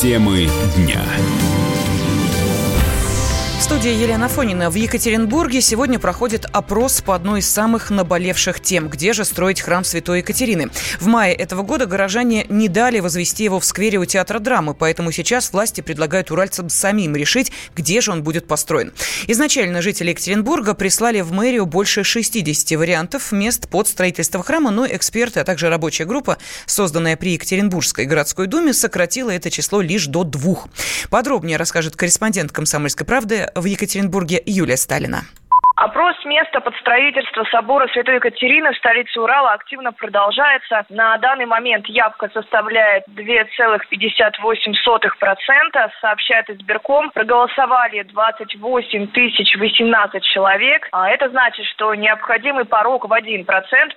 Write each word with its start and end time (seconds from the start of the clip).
Темы 0.00 0.46
дня 0.76 1.02
студии 3.66 3.90
Елена 3.90 4.28
Фонина. 4.28 4.70
В 4.70 4.76
Екатеринбурге 4.76 5.60
сегодня 5.60 5.98
проходит 5.98 6.46
опрос 6.52 7.00
по 7.00 7.16
одной 7.16 7.40
из 7.40 7.50
самых 7.50 7.90
наболевших 7.90 8.60
тем. 8.60 8.88
Где 8.88 9.12
же 9.12 9.24
строить 9.24 9.60
храм 9.60 9.82
Святой 9.82 10.18
Екатерины? 10.18 10.70
В 11.00 11.08
мае 11.08 11.34
этого 11.34 11.62
года 11.62 11.86
горожане 11.86 12.46
не 12.48 12.68
дали 12.68 13.00
возвести 13.00 13.42
его 13.42 13.58
в 13.58 13.64
сквере 13.64 13.98
у 13.98 14.04
Театра 14.04 14.38
драмы, 14.38 14.72
поэтому 14.72 15.10
сейчас 15.10 15.52
власти 15.52 15.80
предлагают 15.80 16.30
уральцам 16.30 16.68
самим 16.68 17.16
решить, 17.16 17.50
где 17.74 18.00
же 18.00 18.12
он 18.12 18.22
будет 18.22 18.46
построен. 18.46 18.92
Изначально 19.26 19.82
жители 19.82 20.10
Екатеринбурга 20.10 20.74
прислали 20.74 21.20
в 21.20 21.32
мэрию 21.32 21.66
больше 21.66 22.04
60 22.04 22.78
вариантов 22.78 23.32
мест 23.32 23.68
под 23.68 23.88
строительство 23.88 24.44
храма, 24.44 24.70
но 24.70 24.86
эксперты, 24.86 25.40
а 25.40 25.44
также 25.44 25.70
рабочая 25.70 26.04
группа, 26.04 26.38
созданная 26.66 27.16
при 27.16 27.32
Екатеринбургской 27.32 28.04
городской 28.04 28.46
думе, 28.46 28.72
сократила 28.72 29.30
это 29.30 29.50
число 29.50 29.80
лишь 29.80 30.06
до 30.06 30.22
двух. 30.22 30.68
Подробнее 31.10 31.56
расскажет 31.56 31.96
корреспондент 31.96 32.52
«Комсомольской 32.52 33.04
правды» 33.04 33.50
в 33.56 33.64
Екатеринбурге 33.64 34.42
Юлия 34.44 34.76
Сталина. 34.76 35.22
Опрос 35.76 36.15
места 36.26 36.60
под 36.60 36.76
строительство 36.76 37.44
собора 37.44 37.88
Святой 37.88 38.16
Екатерины 38.16 38.72
в 38.72 38.76
столице 38.76 39.18
Урала 39.20 39.52
активно 39.52 39.92
продолжается. 39.92 40.84
На 40.90 41.16
данный 41.18 41.46
момент 41.46 41.86
явка 41.86 42.28
составляет 42.34 43.04
2,58%, 43.08 45.90
сообщает 46.00 46.50
избирком. 46.50 47.12
Проголосовали 47.12 48.02
28 48.02 49.06
тысяч 49.08 49.56
18 49.56 50.24
человек. 50.24 50.88
А 50.92 51.08
это 51.08 51.30
значит, 51.30 51.64
что 51.66 51.94
необходимый 51.94 52.64
порог 52.64 53.08
в 53.08 53.12
1% 53.12 53.46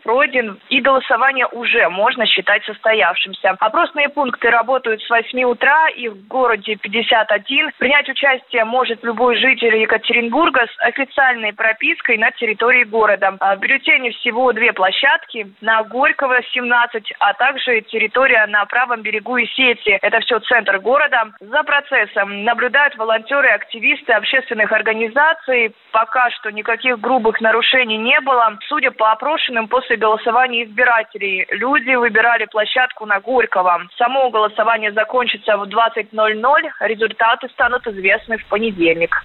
пройден, 0.04 0.60
и 0.70 0.82
голосование 0.82 1.48
уже 1.48 1.90
можно 1.90 2.28
считать 2.28 2.64
состоявшимся. 2.66 3.56
Опросные 3.60 4.10
пункты 4.10 4.52
работают 4.52 5.02
с 5.02 5.10
8 5.10 5.42
утра, 5.44 5.90
и 5.90 6.08
в 6.08 6.28
городе 6.28 6.76
51. 6.76 7.72
Принять 7.78 8.08
участие 8.08 8.66
может 8.66 9.04
любой 9.04 9.38
житель 9.38 9.76
Екатеринбурга 9.78 10.68
с 10.68 10.78
официальной 10.80 11.54
пропиской 11.54 12.19
на 12.20 12.32
территории 12.32 12.84
города. 12.84 13.36
А 13.40 13.56
в 13.56 13.60
бюллетене 13.60 14.12
всего 14.12 14.52
две 14.54 14.74
площадки. 14.74 15.52
На 15.62 15.84
Горького 15.84 16.42
17, 16.54 17.14
а 17.20 17.34
также 17.34 17.82
территория 17.82 18.46
на 18.48 18.66
правом 18.66 19.02
берегу 19.02 19.38
Исети. 19.38 19.98
Это 20.02 20.20
все 20.20 20.40
центр 20.40 20.80
города. 20.80 21.32
За 21.40 21.64
процессом 21.64 22.44
наблюдают 22.44 22.96
волонтеры, 22.98 23.50
активисты 23.50 24.14
общественных 24.14 24.72
организаций. 24.72 25.74
Пока 25.92 26.30
что 26.32 26.52
никаких 26.52 27.00
грубых 27.00 27.42
нарушений 27.42 27.98
не 27.98 28.20
было. 28.22 28.58
Судя 28.68 28.92
по 28.92 29.12
опрошенным 29.12 29.68
после 29.68 29.98
голосования 29.98 30.66
избирателей, 30.66 31.48
люди 31.52 31.96
выбирали 31.96 32.46
площадку 32.46 33.06
на 33.06 33.20
Горького. 33.20 33.88
Само 33.98 34.30
голосование 34.30 34.92
закончится 34.92 35.58
в 35.58 35.64
20.00. 35.64 36.70
Результаты 36.82 37.48
станут 37.50 37.88
известны 37.88 38.38
в 38.38 38.46
понедельник. 38.48 39.16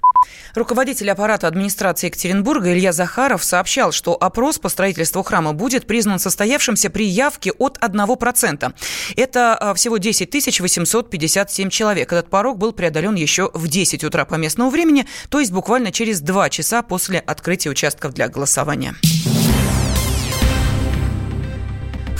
Руководитель 0.55 1.11
аппарата 1.11 1.47
администрации 1.47 2.07
Екатеринбурга 2.07 2.71
Илья 2.71 2.84
Захаров 2.91 3.43
сообщал, 3.43 3.91
что 3.91 4.13
опрос 4.13 4.59
по 4.59 4.69
строительству 4.69 5.23
храма 5.23 5.53
будет 5.53 5.87
признан 5.87 6.19
состоявшимся 6.19 6.89
при 6.89 7.05
явке 7.05 7.51
от 7.51 7.77
1%. 7.77 8.73
Это 9.15 9.55
а, 9.55 9.73
всего 9.73 9.97
10 9.97 10.59
857 10.59 11.69
человек. 11.69 12.11
Этот 12.11 12.29
порог 12.29 12.57
был 12.57 12.71
преодолен 12.71 13.15
еще 13.15 13.49
в 13.53 13.67
10 13.67 14.03
утра 14.03 14.25
по 14.25 14.35
местному 14.35 14.69
времени, 14.69 15.05
то 15.29 15.39
есть 15.39 15.51
буквально 15.51 15.91
через 15.91 16.21
2 16.21 16.49
часа 16.49 16.81
после 16.81 17.19
открытия 17.19 17.69
участков 17.69 18.13
для 18.13 18.27
голосования. 18.27 18.95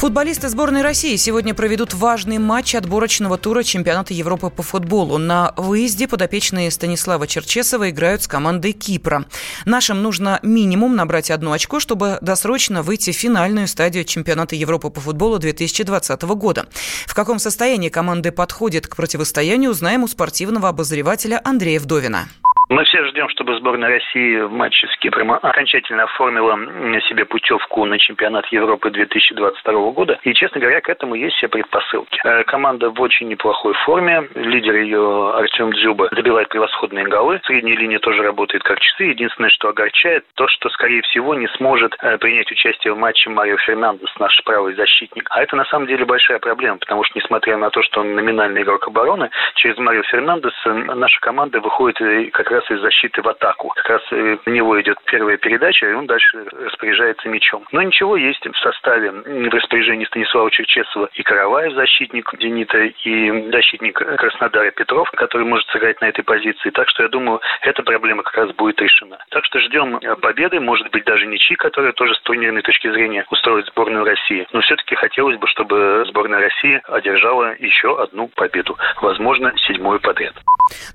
Футболисты 0.06 0.50
сборной 0.50 0.84
России 0.84 1.16
сегодня 1.16 1.56
проведут 1.56 1.96
важный 1.96 2.38
матч 2.38 2.76
отборочного 2.76 3.40
тура 3.40 3.64
чемпионата 3.64 4.14
Европы 4.14 4.52
по 4.52 4.62
футболу. 4.62 5.18
На 5.18 5.52
выезде 5.58 6.08
подопечные 6.08 6.70
Станислава 6.70 7.26
Черчесова 7.26 7.90
играют 7.90 8.22
с 8.22 8.28
командой 8.28 8.74
Кипра. 8.74 9.26
Нашим 9.66 10.04
нужно 10.04 10.40
минимум 10.44 10.96
набрать 10.96 11.32
одно 11.32 11.54
очко, 11.54 11.80
чтобы 11.80 12.20
досрочно 12.22 12.84
выйти 12.84 13.14
в 13.14 13.16
финальную 13.16 13.68
стадию 13.68 14.04
чемпионата 14.04 14.56
Европы 14.56 14.92
по 14.92 15.02
футболу 15.02 15.40
2020 15.40 16.22
года. 16.22 16.68
В 17.08 17.16
каком 17.16 17.40
состоянии 17.40 17.90
команды 17.90 18.32
подходят 18.32 18.86
к 18.86 18.96
противостоянию, 18.96 19.72
узнаем 19.72 20.04
у 20.04 20.08
спортивного 20.08 20.70
обозревателя 20.70 21.42
Андрея 21.44 21.80
Вдовина. 21.80 22.28
Мы 22.68 22.84
все 22.86 23.06
ждем, 23.06 23.30
чтобы 23.30 23.56
сборная 23.58 23.90
России 23.90 24.40
в 24.42 24.52
матче 24.52 24.88
с 24.88 24.98
Кипром 24.98 25.34
окончательно 25.34 26.04
оформила 26.04 26.56
себе 27.02 27.26
путевку 27.26 27.86
на 27.86 28.00
чемпионат 28.00 28.48
Европы 28.48 28.90
2022 28.90 29.92
года. 29.92 30.20
И, 30.24 30.34
честно 30.34 30.60
говоря, 30.60 30.82
к 30.82 30.90
этому 30.90 31.14
есть 31.14 31.36
все 31.36 31.48
предпосылки. 31.48 32.20
Э, 32.24 32.44
команда 32.46 32.90
в 32.90 33.00
очень 33.00 33.28
неплохой 33.28 33.74
форме. 33.86 34.28
Лидер 34.34 34.76
ее 34.76 35.34
Артем 35.36 35.74
Дзюба 35.74 36.10
забивает 36.12 36.50
превосходные 36.50 37.06
голы. 37.06 37.40
Средняя 37.46 37.78
линия 37.78 38.00
тоже 38.00 38.24
работает 38.24 38.64
как 38.64 38.80
часы. 38.80 39.04
Единственное, 39.06 39.50
что 39.50 39.70
огорчает, 39.70 40.26
то, 40.34 40.48
что, 40.48 40.70
скорее 40.70 41.04
всего, 41.04 41.36
не 41.36 41.48
сможет 41.58 41.96
э, 42.02 42.18
принять 42.18 42.52
участие 42.52 42.94
в 42.94 42.98
матче 42.98 43.30
Марио 43.30 43.58
Фернандес, 43.58 44.10
наш 44.18 44.42
правый 44.44 44.74
защитник. 44.74 45.28
А 45.30 45.44
это, 45.44 45.56
на 45.56 45.66
самом 45.66 45.86
деле, 45.86 46.04
большая 46.06 46.40
проблема, 46.40 46.80
потому 46.80 47.04
что, 47.04 47.20
несмотря 47.20 47.58
на 47.58 47.70
то, 47.70 47.84
что 47.84 48.02
он 48.02 48.16
номинальный 48.16 48.64
игрок 48.64 48.88
обороны, 48.88 49.30
через 49.56 49.78
Марио 49.78 50.02
Фернандеса 50.04 50.74
наша 50.74 51.20
команда 51.22 51.60
выходит 51.60 52.02
э, 52.02 52.26
как 52.32 52.50
раз 52.50 52.55
из 52.70 52.80
защиты 52.82 53.22
в 53.22 53.28
атаку. 53.28 53.70
Как 53.76 53.90
раз 53.90 54.02
у 54.12 54.16
э, 54.16 54.38
него 54.46 54.80
идет 54.82 54.98
первая 55.06 55.38
передача, 55.38 55.90
и 55.90 55.94
он 55.94 56.08
дальше 56.08 56.46
распоряжается 56.52 57.30
мячом. 57.30 57.66
Но 57.72 57.82
ничего, 57.82 58.16
есть 58.18 58.46
в 58.46 58.58
составе 58.60 59.12
в 59.12 59.54
распоряжении 59.54 60.06
Станислава 60.06 60.50
Черчесова 60.52 61.10
и 61.14 61.24
Караваев, 61.24 61.74
защитник 61.74 62.30
«Зенита», 62.40 62.78
и 62.80 63.52
защитник 63.52 63.96
Краснодара 63.96 64.72
Петров, 64.72 65.10
который 65.12 65.46
может 65.46 65.68
сыграть 65.70 66.02
на 66.02 66.06
этой 66.06 66.24
позиции. 66.24 66.70
Так 66.70 66.90
что 66.90 67.04
я 67.04 67.10
думаю, 67.10 67.42
эта 67.62 67.84
проблема 67.84 68.24
как 68.24 68.36
раз 68.36 68.52
будет 68.56 68.82
решена. 68.82 69.18
Так 69.30 69.46
что 69.46 69.60
ждем 69.60 69.98
э, 69.98 70.16
победы, 70.16 70.60
может 70.60 70.90
быть 70.92 71.06
даже 71.06 71.26
ничьи, 71.26 71.56
которая 71.56 71.94
тоже 71.94 72.16
с 72.16 72.22
турнирной 72.22 72.62
точки 72.62 72.92
зрения 72.92 73.26
устроит 73.30 73.66
сборную 73.68 74.06
России. 74.06 74.48
Но 74.52 74.62
все-таки 74.62 74.96
хотелось 74.96 75.38
бы, 75.38 75.48
чтобы 75.48 76.06
сборная 76.08 76.42
России 76.42 76.82
одержала 76.88 77.56
еще 77.60 78.02
одну 78.02 78.28
победу. 78.30 78.78
Возможно, 79.02 79.54
седьмую 79.58 80.00
подряд. 80.00 80.34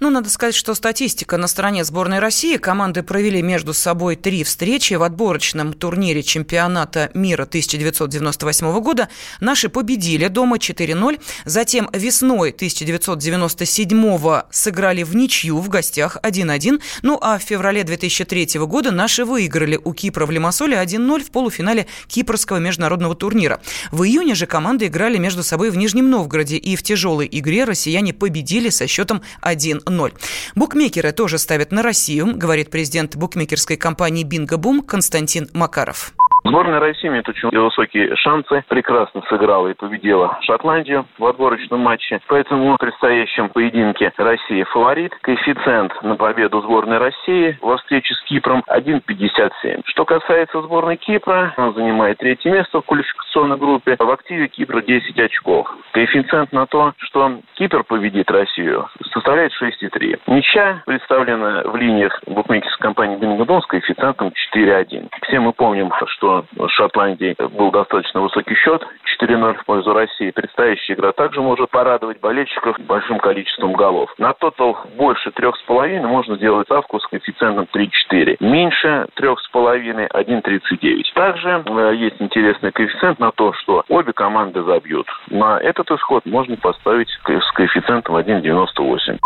Ну, 0.00 0.10
надо 0.10 0.30
сказать, 0.30 0.54
что 0.54 0.74
статистика 0.74 1.36
на 1.36 1.46
стороне 1.46 1.84
сборной 1.84 2.18
России. 2.18 2.56
Команды 2.56 3.02
провели 3.02 3.42
между 3.42 3.74
собой 3.74 4.16
три 4.16 4.44
встречи 4.44 4.94
в 4.94 5.02
отборочном 5.02 5.72
турнире 5.72 6.22
чемпионата 6.22 7.10
мира 7.14 7.44
1998 7.44 8.80
года. 8.80 9.08
Наши 9.40 9.68
победили 9.68 10.28
дома 10.28 10.56
4-0. 10.56 11.20
Затем 11.44 11.88
весной 11.92 12.50
1997 12.50 14.42
сыграли 14.50 15.02
в 15.02 15.14
ничью 15.14 15.58
в 15.58 15.68
гостях 15.68 16.16
1-1. 16.22 16.80
Ну, 17.02 17.18
а 17.20 17.38
в 17.38 17.42
феврале 17.42 17.84
2003 17.84 18.58
года 18.60 18.90
наши 18.90 19.24
выиграли 19.24 19.78
у 19.82 19.92
Кипра 19.92 20.26
в 20.26 20.30
Лимассоле 20.30 20.76
1-0 20.76 21.24
в 21.24 21.30
полуфинале 21.30 21.86
Кипрского 22.08 22.58
международного 22.58 23.14
турнира. 23.14 23.60
В 23.92 24.02
июне 24.04 24.34
же 24.34 24.46
команды 24.46 24.86
играли 24.86 25.18
между 25.18 25.42
собой 25.42 25.70
в 25.70 25.76
Нижнем 25.76 26.10
Новгороде. 26.10 26.56
И 26.56 26.74
в 26.76 26.82
тяжелой 26.82 27.28
игре 27.30 27.64
россияне 27.64 28.12
победили 28.12 28.70
со 28.70 28.86
счетом 28.86 29.22
1 29.40 29.59
1-0. 29.60 30.12
Букмекеры 30.54 31.12
тоже 31.12 31.38
ставят 31.38 31.72
на 31.72 31.82
Россию, 31.82 32.36
говорит 32.36 32.70
президент 32.70 33.16
букмекерской 33.16 33.76
компании 33.76 34.24
«Бинго 34.24 34.56
Бум» 34.56 34.82
Константин 34.82 35.48
Макаров. 35.52 36.12
Сборная 36.44 36.80
России 36.80 37.08
имеет 37.08 37.28
очень 37.28 37.48
высокие 37.50 38.16
шансы. 38.16 38.64
Прекрасно 38.68 39.22
сыграла 39.28 39.68
и 39.68 39.74
победила 39.74 40.38
Шотландию 40.42 41.06
в 41.18 41.24
отборочном 41.26 41.80
матче. 41.80 42.20
Поэтому 42.28 42.74
в 42.74 42.78
предстоящем 42.78 43.50
поединке 43.50 44.12
Россия 44.16 44.64
фаворит. 44.64 45.14
Коэффициент 45.20 45.92
на 46.02 46.16
победу 46.16 46.60
сборной 46.62 46.98
России 46.98 47.58
во 47.60 47.76
встрече 47.76 48.14
с 48.14 48.22
Кипром 48.22 48.64
1,57. 48.68 49.82
Что 49.84 50.04
касается 50.04 50.62
сборной 50.62 50.96
Кипра, 50.96 51.52
она 51.56 51.72
занимает 51.72 52.18
третье 52.18 52.50
место 52.50 52.80
в 52.80 52.86
квалификационной 52.86 53.58
группе. 53.58 53.96
В 53.98 54.10
активе 54.10 54.48
Кипра 54.48 54.80
10 54.80 55.18
очков. 55.18 55.68
Коэффициент 55.92 56.52
на 56.52 56.66
то, 56.66 56.94
что 56.98 57.40
Кипр 57.54 57.84
победит 57.84 58.30
Россию, 58.30 58.88
составляет 59.12 59.52
6,3. 59.60 60.20
Ничья 60.26 60.82
представлена 60.86 61.62
в 61.64 61.76
линиях 61.76 62.18
букмекерской 62.26 62.88
компании 62.88 63.16
Бингодон 63.16 63.60
с 63.62 63.66
коэффициентом 63.66 64.32
4,1. 64.54 65.08
Все 65.22 65.40
мы 65.40 65.52
помним, 65.52 65.92
что 66.06 66.29
Шотландии 66.68 67.36
был 67.56 67.70
достаточно 67.70 68.20
высокий 68.20 68.54
счет, 68.54 68.82
4-0 69.20 69.54
в 69.54 69.64
пользу 69.64 69.92
России. 69.92 70.30
Предстоящая 70.30 70.94
игра 70.94 71.12
также 71.12 71.40
может 71.40 71.70
порадовать 71.70 72.20
болельщиков 72.20 72.78
большим 72.80 73.18
количеством 73.18 73.72
голов. 73.72 74.12
На 74.18 74.32
тотал 74.32 74.78
больше 74.96 75.30
3,5 75.30 76.06
можно 76.06 76.36
сделать 76.36 76.66
ставку 76.66 77.00
с 77.00 77.06
коэффициентом 77.06 77.66
3,4. 77.74 78.36
Меньше 78.40 79.06
3,5 79.18 80.08
1,39. 80.10 81.02
Также 81.14 81.62
э, 81.66 81.94
есть 81.96 82.16
интересный 82.20 82.72
коэффициент 82.72 83.18
на 83.18 83.30
то, 83.32 83.52
что 83.54 83.84
обе 83.88 84.12
команды 84.12 84.62
забьют. 84.62 85.06
На 85.28 85.58
этот 85.58 85.90
исход 85.90 86.24
можно 86.26 86.56
поставить 86.56 87.08
с 87.08 87.52
коэффициентом 87.52 88.16
1,98. 88.16 89.18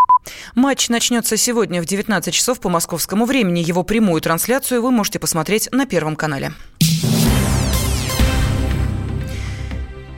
Матч 0.54 0.88
начнется 0.88 1.36
сегодня 1.36 1.82
в 1.82 1.86
19 1.86 2.32
часов 2.34 2.60
по 2.60 2.68
московскому 2.68 3.26
времени. 3.26 3.60
Его 3.60 3.82
прямую 3.82 4.20
трансляцию 4.20 4.82
вы 4.82 4.90
можете 4.90 5.20
посмотреть 5.20 5.68
на 5.72 5.86
Первом 5.86 6.16
канале. 6.16 6.50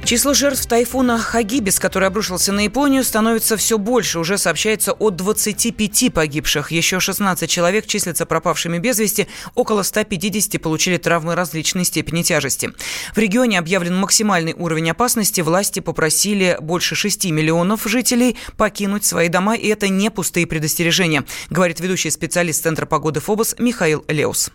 Число 0.06 0.34
жертв 0.34 0.66
тайфуна 0.66 1.18
Хагибис, 1.18 1.80
который 1.80 2.06
обрушился 2.06 2.52
на 2.52 2.60
Японию, 2.60 3.02
становится 3.02 3.56
все 3.56 3.76
больше. 3.76 4.20
Уже 4.20 4.38
сообщается 4.38 4.92
о 4.92 5.10
25 5.10 6.14
погибших. 6.14 6.70
Еще 6.70 7.00
16 7.00 7.50
человек 7.50 7.88
числятся 7.88 8.24
пропавшими 8.24 8.78
без 8.78 9.00
вести. 9.00 9.26
Около 9.56 9.82
150 9.82 10.62
получили 10.62 10.96
травмы 10.96 11.34
различной 11.34 11.84
степени 11.84 12.22
тяжести. 12.22 12.70
В 13.16 13.18
регионе 13.18 13.58
объявлен 13.58 13.96
максимальный 13.96 14.54
уровень 14.54 14.92
опасности. 14.92 15.40
Власти 15.40 15.80
попросили 15.80 16.56
больше 16.60 16.94
6 16.94 17.24
миллионов 17.32 17.82
жителей 17.86 18.36
покинуть 18.56 19.04
свои 19.04 19.26
дома. 19.26 19.56
И 19.56 19.66
это 19.66 19.88
не 19.88 20.12
пустые 20.12 20.46
предостережения, 20.46 21.24
говорит 21.50 21.80
ведущий 21.80 22.10
специалист 22.10 22.62
Центра 22.62 22.86
погоды 22.86 23.18
ФОБОС 23.18 23.56
Михаил 23.58 24.04
Леус. 24.06 24.52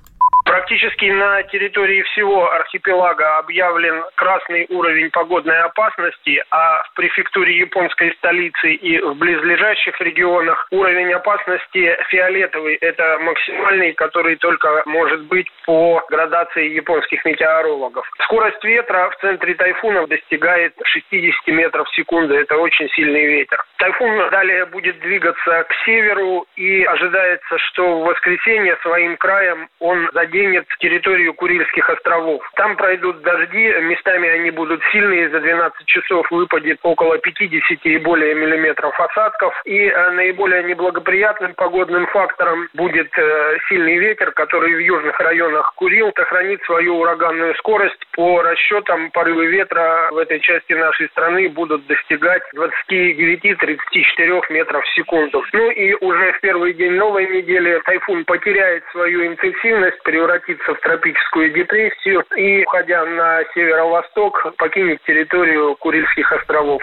Практически 0.51 1.05
на 1.05 1.43
территории 1.43 2.01
всего 2.01 2.51
архипелага 2.51 3.37
объявлен 3.37 4.03
красный 4.15 4.65
уровень 4.69 5.09
погодной 5.09 5.57
опасности, 5.61 6.43
а 6.51 6.83
в 6.83 6.93
префектуре 6.95 7.57
японской 7.57 8.13
столицы 8.15 8.73
и 8.73 8.99
в 8.99 9.15
близлежащих 9.15 10.01
регионах 10.01 10.67
уровень 10.71 11.13
опасности 11.13 11.97
фиолетовый. 12.09 12.75
Это 12.81 13.19
максимальный, 13.21 13.93
который 13.93 14.35
только 14.35 14.83
может 14.87 15.21
быть 15.21 15.47
по 15.65 16.03
градации 16.09 16.67
японских 16.67 17.23
метеорологов. 17.23 18.05
Скорость 18.25 18.61
ветра 18.65 19.09
в 19.09 19.21
центре 19.21 19.53
тайфуна 19.53 20.05
достигает 20.05 20.73
60 20.83 21.47
метров 21.47 21.87
в 21.87 21.95
секунду. 21.95 22.35
Это 22.35 22.57
очень 22.57 22.89
сильный 22.89 23.25
ветер. 23.25 23.63
Тайфун 23.77 24.29
далее 24.31 24.65
будет 24.65 24.99
двигаться 24.99 25.63
к 25.63 25.73
северу 25.85 26.45
и 26.57 26.83
ожидается, 26.83 27.57
что 27.69 28.01
в 28.01 28.03
воскресенье 28.03 28.75
своим 28.81 29.15
краем 29.15 29.69
он 29.79 30.09
заденет 30.11 30.40
заденет 30.41 30.65
территорию 30.79 31.33
Курильских 31.33 31.89
островов. 31.89 32.41
Там 32.55 32.75
пройдут 32.75 33.21
дожди, 33.21 33.73
местами 33.81 34.27
они 34.29 34.51
будут 34.51 34.81
сильные, 34.91 35.29
за 35.29 35.39
12 35.39 35.85
часов 35.85 36.29
выпадет 36.31 36.79
около 36.81 37.17
50 37.17 37.85
и 37.85 37.97
более 37.97 38.33
миллиметров 38.33 38.99
осадков. 38.99 39.53
И 39.65 39.87
э, 39.87 40.11
наиболее 40.11 40.63
неблагоприятным 40.63 41.53
погодным 41.53 42.07
фактором 42.07 42.67
будет 42.73 43.11
э, 43.17 43.57
сильный 43.69 43.97
ветер, 43.97 44.31
который 44.31 44.73
в 44.73 44.79
южных 44.79 45.19
районах 45.19 45.73
Курил 45.75 46.11
сохранит 46.15 46.63
свою 46.63 46.97
ураганную 46.97 47.53
скорость. 47.55 47.99
По 48.13 48.41
расчетам 48.41 49.11
порывы 49.11 49.45
ветра 49.47 50.09
в 50.11 50.17
этой 50.17 50.39
части 50.39 50.73
нашей 50.73 51.07
страны 51.09 51.49
будут 51.49 51.85
достигать 51.87 52.41
29-34 52.55 54.41
метров 54.49 54.83
в 54.83 54.95
секунду. 54.95 55.43
Ну 55.53 55.69
и 55.69 55.93
уже 56.01 56.33
в 56.33 56.39
первый 56.41 56.73
день 56.73 56.93
новой 56.93 57.27
недели 57.27 57.79
тайфун 57.85 58.25
потеряет 58.25 58.83
свою 58.91 59.27
интенсивность, 59.27 60.01
превратится 60.03 60.30
превратиться 60.31 60.73
в 60.73 60.79
тропическую 60.79 61.51
депрессию 61.53 62.23
и, 62.37 62.63
уходя 62.63 63.05
на 63.05 63.43
северо-восток, 63.53 64.53
покинет 64.57 65.01
территорию 65.03 65.75
Курильских 65.75 66.31
островов. 66.31 66.81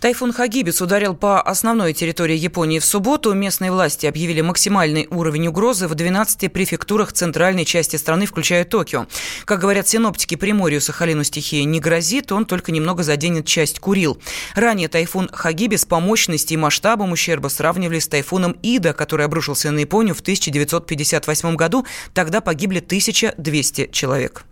Тайфун 0.00 0.32
Хагибис 0.32 0.80
ударил 0.80 1.14
по 1.14 1.42
основной 1.42 1.92
территории 1.92 2.36
Японии 2.36 2.78
в 2.78 2.84
субботу. 2.86 3.34
Местные 3.34 3.70
власти 3.70 4.06
объявили 4.06 4.40
максимальный 4.40 5.06
уровень 5.10 5.48
угрозы 5.48 5.88
в 5.88 5.94
12 5.94 6.50
префектурах 6.50 7.12
центральной 7.12 7.66
части 7.66 7.96
страны, 7.96 8.24
включая 8.24 8.64
Токио. 8.64 9.06
Как 9.44 9.60
говорят 9.60 9.88
синоптики, 9.88 10.36
Приморью 10.36 10.80
Сахалину 10.80 11.22
стихия 11.22 11.64
не 11.64 11.80
грозит, 11.80 12.32
он 12.32 12.46
только 12.46 12.72
немного 12.72 13.02
заденет 13.02 13.44
часть 13.46 13.78
Курил. 13.78 14.18
Ранее 14.54 14.88
тайфун 14.88 15.28
Хагибис 15.30 15.84
по 15.84 16.00
мощности 16.00 16.54
и 16.54 16.56
масштабам 16.56 17.12
ущерба 17.12 17.48
сравнивали 17.48 17.98
с 17.98 18.08
тайфуном 18.08 18.52
Ида, 18.62 18.94
который 18.94 19.26
обрушился 19.26 19.70
на 19.70 19.80
Японию 19.80 20.14
в 20.14 20.20
1958 20.20 21.56
году. 21.56 21.84
Тогда 22.14 22.40
погибли 22.40 22.78
1200 22.78 23.90
человек. 23.92 24.44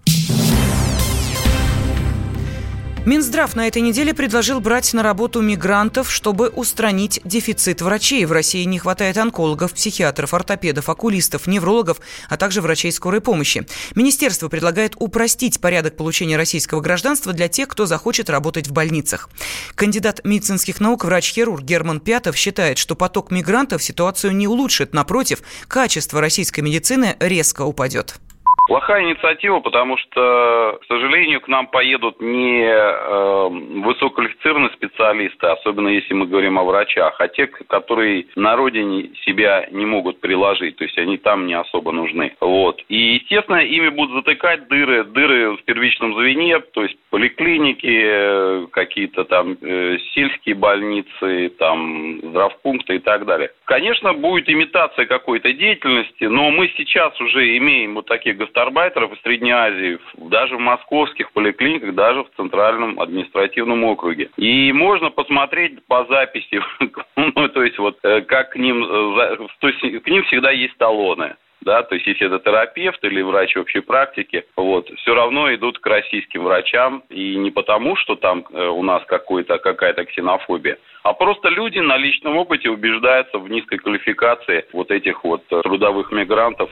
Минздрав 3.07 3.55
на 3.57 3.67
этой 3.67 3.81
неделе 3.81 4.13
предложил 4.13 4.61
брать 4.61 4.93
на 4.93 5.03
работу 5.03 5.41
мигрантов, 5.41 6.13
чтобы 6.13 6.49
устранить 6.49 7.21
дефицит 7.25 7.81
врачей. 7.81 8.27
В 8.27 8.33
России 8.33 8.65
не 8.65 8.79
хватает 8.79 9.17
онкологов, 9.17 9.73
психиатров, 9.73 10.35
ортопедов, 10.35 10.89
окулистов, 10.89 11.47
неврологов, 11.47 12.01
а 12.29 12.37
также 12.37 12.61
врачей 12.61 12.93
скорой 12.93 13.21
помощи. 13.21 13.67
Министерство 13.95 14.49
предлагает 14.49 14.95
упростить 14.97 15.61
порядок 15.61 15.97
получения 15.97 16.37
российского 16.37 16.81
гражданства 16.81 17.33
для 17.33 17.49
тех, 17.49 17.69
кто 17.69 17.87
захочет 17.87 18.29
работать 18.29 18.69
в 18.69 18.73
больницах. 18.73 19.31
Кандидат 19.75 20.21
медицинских 20.25 20.81
наук, 20.81 21.05
врач-хирург 21.05 21.63
Герман 21.63 22.01
Пятов 22.01 22.37
считает, 22.37 22.77
что 22.77 22.95
поток 22.95 23.31
мигрантов 23.31 23.83
ситуацию 23.83 24.37
не 24.37 24.47
улучшит. 24.49 24.93
Напротив, 24.93 25.43
качество 25.67 26.21
российской 26.21 26.61
медицины 26.61 27.17
резко 27.21 27.63
упадет. 27.63 28.21
Плохая 28.69 29.03
инициатива, 29.03 29.61
потому 29.61 29.97
что, 29.97 30.79
к 30.83 30.85
сожалению, 30.89 31.41
к 31.41 31.49
нам 31.49 31.69
поедут 31.69 32.21
не 32.21 32.67
э, 32.67 33.49
высококвалифицированные 33.83 34.73
специалисты, 34.75 35.47
особенно 35.47 35.89
если 35.89 36.13
мы 36.13 36.27
говорим 36.27 36.59
о 36.59 36.65
врачах, 36.65 37.19
а 37.19 37.29
те, 37.29 37.47
которые 37.47 38.27
на 38.37 38.57
родине 38.57 39.09
себя 39.25 39.67
не 39.71 39.87
могут 39.87 40.21
приложить, 40.21 40.77
то 40.77 40.85
есть 40.85 40.99
они 40.99 41.17
там 41.17 41.47
не 41.47 41.55
особо 41.55 41.93
нужны. 41.93 42.37
Вот. 42.43 42.83
И, 42.91 43.15
естественно, 43.15 43.57
ими 43.57 43.89
будут 43.89 44.17
затыкать 44.17 44.69
дыры, 44.69 45.05
дыры 45.05 45.57
в 45.57 45.63
первичном 45.63 46.15
звене, 46.17 46.61
то 46.61 46.83
есть 46.83 46.99
поликлиники, 47.09 48.67
какие-то 48.73 49.25
там 49.25 49.57
э, 49.63 49.97
сельские 50.13 50.57
больницы, 50.57 51.49
там 51.59 52.21
здравпункты 52.21 52.97
и 52.97 52.99
так 52.99 53.25
далее. 53.25 53.51
Конечно, 53.65 54.13
будет 54.13 54.51
имитация 54.51 55.07
какой-то 55.07 55.55
деятельности, 55.55 56.25
но 56.25 56.51
мы 56.51 56.71
сейчас 56.77 57.19
уже 57.19 57.57
имеем 57.57 57.95
вот 57.95 58.05
таких 58.05 58.37
государственных 58.37 58.58
гастарбайтеров 58.59 59.13
из 59.13 59.23
Средней 59.23 59.53
Азии, 59.53 59.99
даже 60.17 60.57
в 60.57 60.61
московских 60.61 61.31
поликлиниках, 61.33 61.95
даже 61.95 62.25
в 62.25 62.31
Центральном 62.37 63.01
административном 63.01 63.85
округе. 63.85 64.31
И 64.37 64.73
можно 64.73 65.11
посмотреть 65.11 65.85
по 65.87 66.05
записи, 66.07 66.61
ну, 67.17 67.49
то 67.49 67.63
есть 67.63 67.79
вот 67.79 67.99
э, 68.03 68.23
как 68.23 68.51
к 68.51 68.57
ним, 68.57 68.85
э, 68.85 70.01
к 70.01 70.07
ним 70.09 70.25
всегда 70.25 70.51
есть 70.51 70.77
талоны 70.77 71.37
да, 71.69 71.83
то 71.83 71.97
есть 71.97 72.07
если 72.07 72.27
это 72.27 72.39
терапевт 72.39 73.05
или 73.05 73.21
врач 73.21 73.55
общей 73.59 73.81
практики, 73.81 74.47
вот, 74.57 74.89
все 75.01 75.15
равно 75.15 75.55
идут 75.55 75.79
к 75.81 75.87
российским 75.87 76.45
врачам, 76.45 77.03
и 77.11 77.37
не 77.37 77.51
потому, 77.51 77.95
что 77.97 78.17
там 78.17 78.47
э, 78.51 78.69
у 78.69 78.83
нас 78.83 79.03
какой-то, 79.07 79.59
какая-то 79.59 80.07
ксенофобия, 80.07 80.79
а 81.03 81.13
просто 81.13 81.51
люди 81.51 81.79
на 81.79 81.99
личном 81.99 82.39
опыте 82.39 82.71
убеждаются 82.71 83.39
в 83.39 83.51
низкой 83.51 83.77
квалификации 83.77 84.65
вот 84.73 84.91
этих 84.91 85.25
вот 85.25 85.47
трудовых 85.47 86.11
мигрантов. 86.11 86.71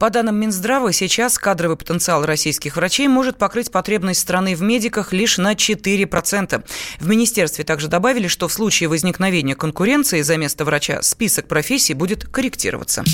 По 0.00 0.08
данным 0.08 0.40
Минздрава, 0.40 0.92
сейчас 0.92 1.38
кадровый 1.38 1.76
потенциал 1.76 2.24
российских 2.24 2.76
врачей 2.76 3.08
может 3.08 3.38
покрыть 3.38 3.70
потребность 3.70 4.20
страны 4.20 4.54
в 4.54 4.62
медиках 4.62 5.12
лишь 5.12 5.36
на 5.36 5.52
4%. 5.52 6.64
В 7.00 7.08
министерстве 7.08 7.64
также 7.64 7.88
добавили, 7.88 8.28
что 8.28 8.48
в 8.48 8.52
случае 8.52 8.88
возникновения 8.88 9.56
конкуренции 9.56 10.22
за 10.22 10.38
место 10.38 10.64
врача 10.64 11.02
список 11.02 11.48
профессий 11.48 11.92
будет 11.92 12.24
корректироваться. 12.24 13.04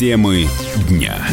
Темы 0.00 0.48
дня. 0.88 1.28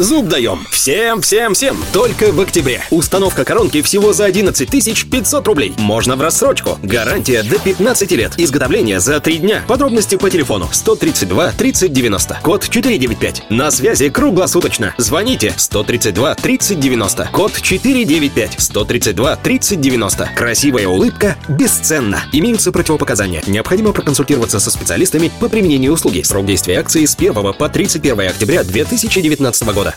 Зуб 0.00 0.28
даем. 0.28 0.66
Всем, 0.70 1.20
всем, 1.20 1.52
всем. 1.52 1.76
Только 1.92 2.32
в 2.32 2.40
октябре. 2.40 2.82
Установка 2.90 3.44
коронки 3.44 3.82
всего 3.82 4.14
за 4.14 4.24
11 4.24 4.70
500 5.10 5.46
рублей. 5.46 5.74
Можно 5.76 6.16
в 6.16 6.22
рассрочку. 6.22 6.78
Гарантия 6.82 7.42
до 7.42 7.58
15 7.58 8.10
лет. 8.12 8.32
Изготовление 8.38 8.98
за 8.98 9.20
3 9.20 9.36
дня. 9.36 9.62
Подробности 9.68 10.16
по 10.16 10.30
телефону 10.30 10.70
132 10.72 11.52
30 11.52 11.92
90. 11.92 12.40
Код 12.42 12.62
495. 12.70 13.50
На 13.50 13.70
связи 13.70 14.08
круглосуточно. 14.08 14.94
Звоните 14.96 15.52
132 15.54 16.34
30 16.34 16.80
90. 16.80 17.28
Код 17.30 17.60
495. 17.60 18.54
132 18.58 19.36
30 19.36 19.80
90. 19.82 20.30
Красивая 20.34 20.88
улыбка 20.88 21.36
бесценна. 21.46 22.22
Имеются 22.32 22.72
противопоказания. 22.72 23.42
Необходимо 23.46 23.92
проконсультироваться 23.92 24.60
со 24.60 24.70
специалистами 24.70 25.30
по 25.40 25.50
применению 25.50 25.92
услуги. 25.92 26.22
Срок 26.22 26.46
действия 26.46 26.78
акции 26.78 27.04
с 27.04 27.14
1 27.14 27.34
по 27.52 27.68
31 27.68 28.20
октября 28.28 28.64
2019 28.64 29.62
года. 29.74 29.89